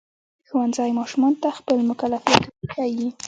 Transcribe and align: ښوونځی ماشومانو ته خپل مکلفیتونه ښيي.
ښوونځی 0.47 0.91
ماشومانو 0.99 1.41
ته 1.43 1.49
خپل 1.57 1.77
مکلفیتونه 1.89 2.65
ښيي. 2.73 3.07